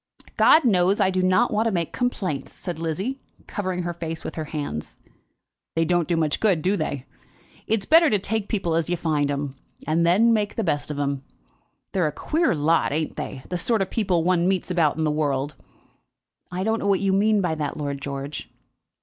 "God 0.35 0.65
knows 0.65 0.99
I 0.99 1.11
do 1.11 1.21
not 1.21 1.53
want 1.53 1.67
to 1.67 1.71
make 1.71 1.93
complaints," 1.93 2.51
said 2.51 2.79
Lizzie, 2.79 3.19
covering 3.45 3.83
her 3.83 3.93
face 3.93 4.23
with 4.23 4.33
her 4.33 4.45
hands. 4.45 4.97
"They 5.75 5.85
don't 5.85 6.07
do 6.07 6.17
much 6.17 6.39
good; 6.39 6.63
do 6.63 6.75
they? 6.75 7.05
It's 7.67 7.85
better 7.85 8.09
to 8.09 8.17
take 8.17 8.49
people 8.49 8.73
as 8.73 8.89
you 8.89 8.97
find 8.97 9.29
'em, 9.29 9.55
and 9.85 10.03
then 10.03 10.33
make 10.33 10.55
the 10.55 10.63
best 10.63 10.89
of 10.89 10.97
'em. 10.99 11.23
They're 11.91 12.07
a 12.07 12.11
queer 12.11 12.55
lot; 12.55 12.91
ain't 12.91 13.15
they, 13.15 13.43
the 13.49 13.59
sort 13.59 13.83
of 13.83 13.91
people 13.91 14.23
one 14.23 14.47
meets 14.47 14.71
about 14.71 14.97
in 14.97 15.03
the 15.03 15.11
world?" 15.11 15.53
"I 16.51 16.63
don't 16.63 16.79
know 16.79 16.87
what 16.87 16.99
you 16.99 17.13
mean 17.13 17.39
by 17.39 17.53
that, 17.53 17.77
Lord 17.77 18.01
George." 18.01 18.49